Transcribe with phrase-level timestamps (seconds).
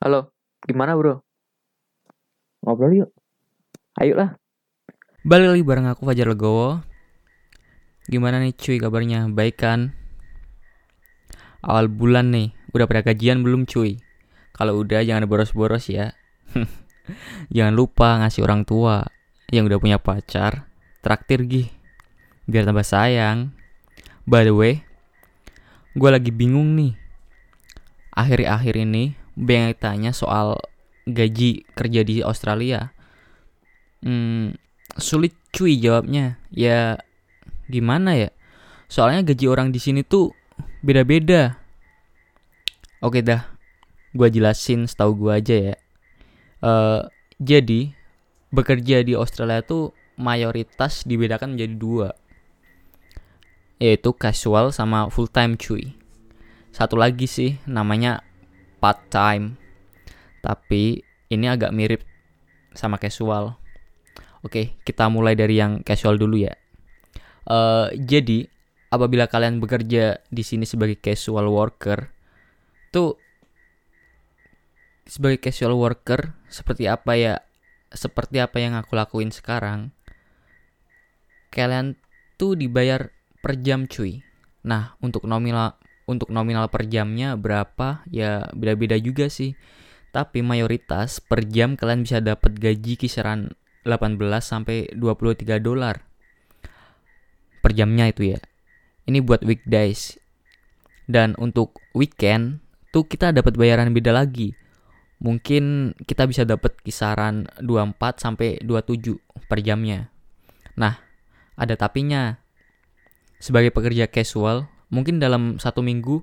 [0.00, 0.32] Halo,
[0.64, 1.20] gimana bro?
[2.64, 3.12] Ngobrol yuk.
[4.00, 4.32] Ayo lah.
[5.28, 6.80] Balik lagi bareng aku Fajar Legowo
[8.08, 9.28] Gimana nih cuy kabarnya?
[9.28, 9.92] Baik kan?
[11.60, 14.00] Awal bulan nih, udah pada gajian belum cuy?
[14.56, 16.16] Kalau udah jangan boros-boros ya
[17.52, 19.04] Jangan lupa ngasih orang tua
[19.52, 20.64] yang udah punya pacar
[21.04, 21.68] Traktir gih
[22.48, 23.52] Biar tambah sayang
[24.24, 24.80] By the way
[25.92, 26.96] Gue lagi bingung nih
[28.16, 30.60] Akhir-akhir ini Banyak tanya soal
[31.08, 32.92] gaji kerja di Australia
[34.00, 34.56] Hmm,
[34.96, 36.40] sulit cuy jawabnya.
[36.48, 37.04] Ya
[37.68, 38.30] gimana ya?
[38.88, 40.32] Soalnya gaji orang di sini tuh
[40.80, 41.60] beda-beda.
[43.00, 43.44] Oke dah,
[44.12, 45.76] gua jelasin setahu gua aja ya.
[46.60, 47.08] Uh,
[47.40, 47.96] jadi
[48.52, 52.08] bekerja di Australia tuh mayoritas dibedakan menjadi dua,
[53.80, 55.96] yaitu casual sama full time cuy.
[56.72, 58.20] Satu lagi sih namanya
[58.80, 59.60] part time,
[60.40, 62.02] tapi ini agak mirip
[62.72, 63.60] sama casual.
[64.40, 66.56] Oke, kita mulai dari yang casual dulu ya.
[67.44, 68.48] Uh, jadi,
[68.88, 72.08] apabila kalian bekerja di sini sebagai casual worker,
[72.88, 73.20] tuh
[75.04, 77.34] sebagai casual worker seperti apa ya?
[77.90, 79.92] Seperti apa yang aku lakuin sekarang?
[81.50, 81.98] Kalian
[82.38, 83.10] tuh dibayar
[83.44, 84.22] per jam cuy.
[84.64, 85.76] Nah, untuk nominal
[86.10, 89.54] untuk nominal per jamnya berapa ya beda-beda juga sih.
[90.10, 93.54] Tapi mayoritas per jam kalian bisa dapat gaji kisaran
[93.86, 96.02] 18 sampai 23 dolar
[97.62, 98.40] per jamnya itu ya.
[99.06, 100.18] Ini buat weekdays.
[101.06, 102.58] Dan untuk weekend
[102.90, 104.56] tuh kita dapat bayaran beda lagi.
[105.20, 110.08] Mungkin kita bisa dapat kisaran 24 sampai 27 per jamnya.
[110.80, 110.96] Nah,
[111.60, 112.40] ada tapinya.
[113.40, 116.22] Sebagai pekerja casual, mungkin dalam satu minggu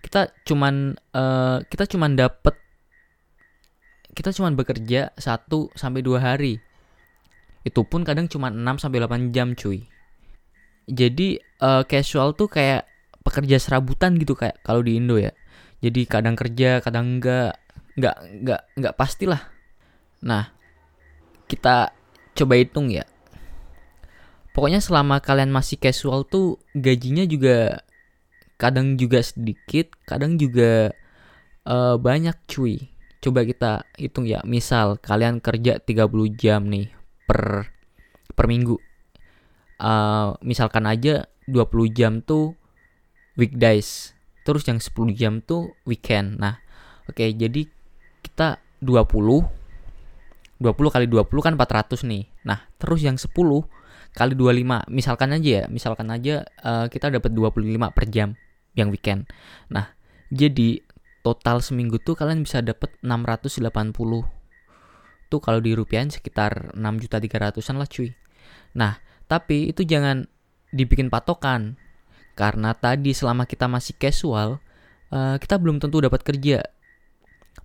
[0.00, 2.54] kita cuman uh, kita cuman dapat
[4.16, 5.20] kita cuman bekerja 1
[5.76, 6.62] sampai 2 hari
[7.66, 9.90] itu pun kadang cuma 6 sampai 8 jam, cuy.
[10.86, 12.86] Jadi uh, casual tuh kayak
[13.26, 15.34] pekerja serabutan gitu kayak kalau di Indo ya.
[15.82, 17.58] Jadi kadang kerja, kadang enggak,
[17.98, 19.42] enggak enggak enggak pastilah.
[20.22, 20.54] Nah,
[21.50, 21.90] kita
[22.38, 23.02] coba hitung ya.
[24.54, 27.82] Pokoknya selama kalian masih casual tuh gajinya juga
[28.56, 30.92] kadang juga sedikit, kadang juga
[31.68, 32.88] uh, banyak cuy.
[33.20, 34.40] Coba kita hitung ya.
[34.44, 36.88] Misal kalian kerja 30 jam nih
[37.28, 37.68] per
[38.32, 38.76] per minggu.
[39.76, 42.56] Uh, misalkan aja 20 jam tuh
[43.36, 44.16] weekdays,
[44.48, 46.40] terus yang 10 jam tuh weekend.
[46.40, 46.56] Nah,
[47.04, 47.68] oke okay, jadi
[48.24, 49.44] kita 20
[50.56, 52.24] 20 kali 20 kan 400 nih.
[52.48, 53.28] Nah, terus yang 10
[54.16, 58.32] kali 25, misalkan aja ya, misalkan aja uh, kita dapat 25 per jam
[58.78, 59.26] yang weekend.
[59.72, 59.96] Nah,
[60.30, 60.84] jadi
[61.26, 63.66] total seminggu tuh kalian bisa dapat 680
[65.26, 68.14] tuh kalau di rupiah sekitar 6 juta 300an lah cuy.
[68.78, 70.28] Nah, tapi itu jangan
[70.70, 71.74] dibikin patokan.
[72.36, 74.60] Karena tadi selama kita masih casual,
[75.10, 76.62] uh, kita belum tentu dapat kerja.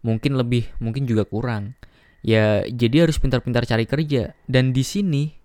[0.02, 1.76] Mungkin lebih, mungkin juga kurang.
[2.24, 4.34] Ya, jadi harus pintar-pintar cari kerja.
[4.48, 5.41] Dan di sini,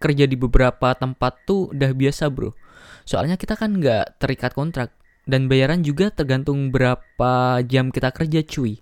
[0.00, 2.56] kerja di beberapa tempat tuh udah biasa bro.
[3.04, 4.96] Soalnya kita kan nggak terikat kontrak.
[5.28, 8.80] Dan bayaran juga tergantung berapa jam kita kerja cuy.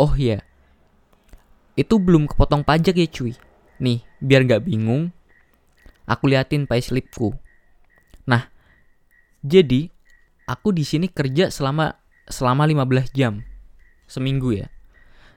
[0.00, 0.42] Oh ya,
[1.78, 3.36] itu belum kepotong pajak ya cuy.
[3.78, 5.14] Nih, biar nggak bingung,
[6.08, 7.36] aku liatin payslipku.
[8.26, 8.50] Nah,
[9.44, 9.86] jadi
[10.50, 11.94] aku di sini kerja selama
[12.26, 13.44] selama 15 jam
[14.10, 14.66] seminggu ya.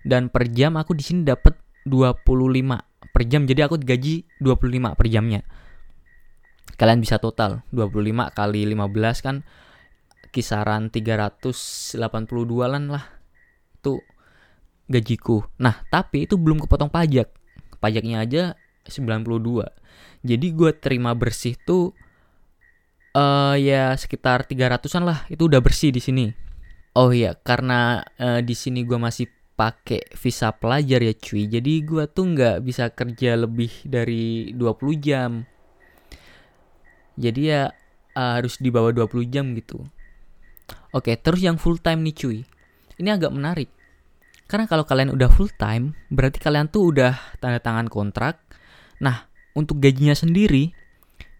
[0.02, 1.54] Dan per jam aku di sini dapat
[1.86, 3.46] 25 per jam.
[3.46, 5.42] Jadi aku gaji 25 per jamnya.
[6.80, 9.36] Kalian bisa total 25 kali 15 kan
[10.32, 13.06] kisaran 382-an lah.
[13.78, 14.02] Itu
[14.88, 15.46] gajiku.
[15.60, 17.30] Nah, tapi itu belum kepotong pajak.
[17.78, 18.44] Pajaknya aja
[18.88, 19.68] 92.
[20.22, 21.94] Jadi gue terima bersih tuh
[23.18, 25.20] uh, ya sekitar 300-an lah.
[25.28, 26.26] Itu udah bersih di sini.
[26.92, 29.32] Oh iya, karena uh, di sini gue masih
[29.62, 31.46] pakai visa pelajar ya cuy.
[31.46, 35.46] Jadi gue tuh nggak bisa kerja lebih dari 20 jam.
[37.14, 37.70] Jadi ya
[38.18, 39.86] uh, harus di bawah 20 jam gitu.
[40.98, 42.38] Oke, terus yang full time nih cuy.
[42.98, 43.70] Ini agak menarik.
[44.50, 48.42] Karena kalau kalian udah full time, berarti kalian tuh udah tanda tangan kontrak.
[48.98, 50.74] Nah, untuk gajinya sendiri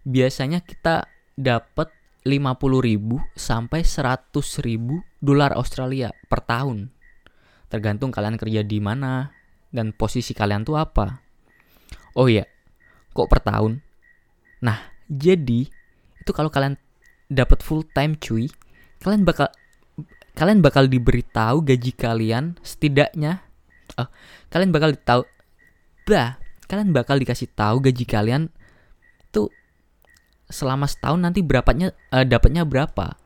[0.06, 1.90] biasanya kita dapat
[2.22, 4.38] 50.000 sampai 100.000
[5.18, 7.01] dolar Australia per tahun.
[7.72, 9.32] Tergantung kalian kerja di mana
[9.72, 11.24] dan posisi kalian tuh apa.
[12.12, 12.44] Oh iya,
[13.16, 13.80] kok per tahun?
[14.60, 15.64] Nah, jadi
[16.20, 16.76] itu kalau kalian
[17.32, 18.52] dapat full time cuy,
[19.00, 19.48] kalian bakal
[20.32, 23.44] kalian bakal diberitahu gaji kalian setidaknya
[24.00, 24.08] oh,
[24.48, 25.22] kalian bakal tahu
[26.08, 28.48] bah kalian bakal dikasih tahu gaji kalian
[29.28, 29.52] tuh
[30.48, 33.16] selama setahun nanti berapanya uh, dapatnya berapa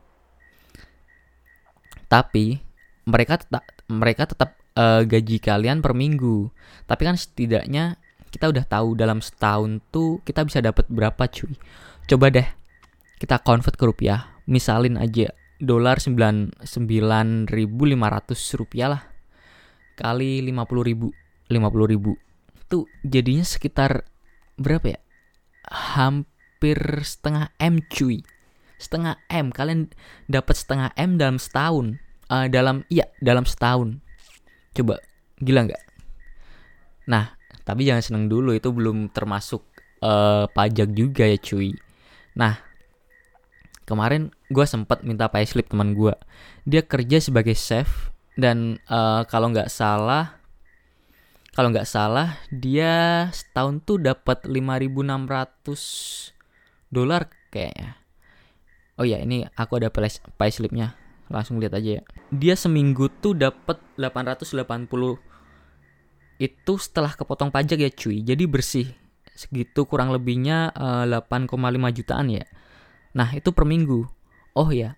[2.10, 2.58] tapi
[3.06, 6.50] mereka tetap mereka tetap uh, gaji kalian per minggu.
[6.86, 7.98] Tapi kan setidaknya
[8.30, 11.54] kita udah tahu dalam setahun tuh kita bisa dapat berapa cuy.
[12.06, 12.46] Coba deh
[13.22, 14.38] kita convert ke rupiah.
[14.46, 19.02] Misalin aja dolar sembilan sembilan ribu lima ratus rupiah lah.
[19.96, 21.08] Kali lima puluh ribu
[21.48, 22.12] lima puluh ribu.
[22.66, 24.04] Tuh jadinya sekitar
[24.58, 25.00] berapa ya?
[25.96, 28.22] Hampir setengah m cuy.
[28.76, 29.48] Setengah m.
[29.56, 29.88] Kalian
[30.28, 31.96] dapat setengah m dalam setahun
[32.30, 33.98] uh, dalam iya dalam setahun.
[34.76, 35.00] Coba
[35.40, 35.84] gila nggak?
[37.10, 37.34] Nah
[37.66, 39.62] tapi jangan seneng dulu itu belum termasuk
[40.02, 41.74] uh, pajak juga ya cuy.
[42.38, 42.58] Nah
[43.86, 46.10] kemarin gue sempat minta payslip teman gue
[46.66, 50.42] dia kerja sebagai chef dan uh, kalau nggak salah
[51.54, 57.96] kalau nggak salah dia setahun tuh dapat 5.600 dolar kayaknya.
[59.00, 59.88] Oh ya ini aku ada
[60.36, 62.02] payslipnya langsung lihat aja ya.
[62.30, 64.56] Dia seminggu tuh dapat 880
[66.36, 68.22] itu setelah kepotong pajak ya cuy.
[68.22, 68.88] Jadi bersih.
[69.36, 71.52] Segitu kurang lebihnya uh, eh, 8,5
[71.92, 72.44] jutaan ya.
[73.12, 74.08] Nah, itu per minggu.
[74.56, 74.96] Oh ya,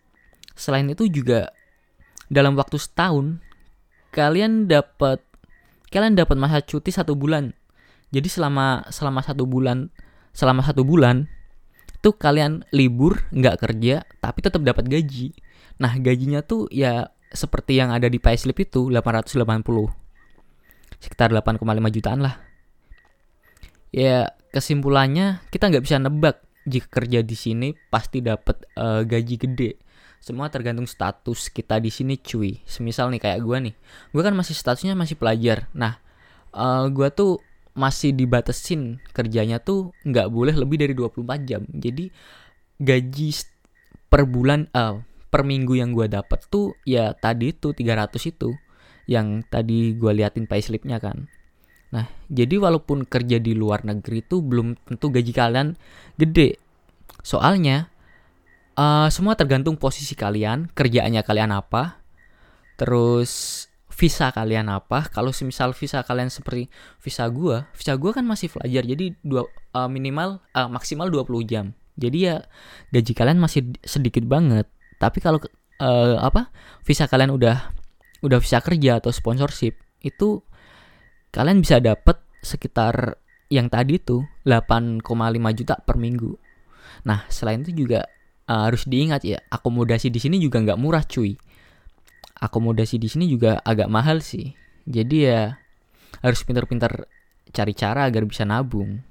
[0.55, 1.51] selain itu juga
[2.31, 3.43] dalam waktu setahun
[4.15, 5.19] kalian dapat
[5.91, 7.55] kalian dapat masa cuti satu bulan.
[8.15, 9.91] Jadi selama selama satu bulan
[10.31, 11.27] selama satu bulan
[11.99, 15.35] tuh kalian libur nggak kerja tapi tetap dapat gaji.
[15.83, 19.45] Nah gajinya tuh ya seperti yang ada di payslip itu 880
[20.99, 21.63] sekitar 8,5
[21.95, 22.41] jutaan lah.
[23.95, 29.71] Ya kesimpulannya kita nggak bisa nebak jika kerja di sini pasti dapat uh, gaji gede.
[30.19, 32.61] Semua tergantung status kita di sini cuy.
[32.67, 33.75] Semisal nih kayak gue nih.
[34.13, 35.71] Gue kan masih statusnya masih pelajar.
[35.73, 36.03] Nah,
[36.53, 37.41] uh, eh, gue tuh
[37.79, 41.63] masih dibatasin kerjanya tuh nggak boleh lebih dari 24 jam.
[41.71, 42.11] Jadi
[42.83, 43.29] gaji
[44.11, 44.99] per bulan uh,
[45.31, 48.51] per minggu yang gue dapat tuh ya tadi tuh 300 itu
[49.09, 51.29] yang tadi gue liatin payslipnya kan
[51.89, 55.69] Nah, jadi walaupun kerja di luar negeri itu belum tentu gaji kalian
[56.21, 56.61] gede.
[57.25, 57.89] Soalnya
[58.77, 61.97] uh, semua tergantung posisi kalian, kerjaannya kalian apa,
[62.77, 63.65] terus
[63.99, 65.11] visa kalian apa.
[65.11, 66.71] Kalau semisal visa kalian seperti
[67.03, 69.43] visa gua, visa gua kan masih pelajar, jadi dua
[69.75, 71.75] uh, minimal uh, maksimal 20 jam.
[71.99, 72.47] Jadi ya
[72.95, 74.71] gaji kalian masih sedikit banget.
[75.03, 75.43] Tapi kalau
[75.83, 76.55] uh, apa
[76.87, 77.75] visa kalian udah
[78.23, 80.47] udah visa kerja atau sponsorship itu
[81.35, 83.19] kalian bisa dapat sekitar
[83.51, 85.03] yang tadi tuh 8,5
[85.59, 86.39] juta per minggu.
[87.03, 88.07] Nah, selain itu juga
[88.47, 91.35] uh, harus diingat ya, akomodasi di sini juga nggak murah cuy.
[92.39, 94.55] Akomodasi di sini juga agak mahal sih.
[94.87, 95.59] Jadi ya
[96.23, 97.07] harus pintar-pintar
[97.51, 99.03] cari cara agar bisa nabung.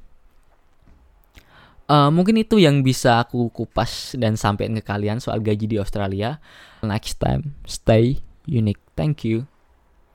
[1.88, 6.36] Uh, mungkin itu yang bisa aku kupas dan sampaikan ke kalian soal gaji di Australia.
[6.84, 8.84] Next time, stay unique.
[9.00, 9.48] Thank you.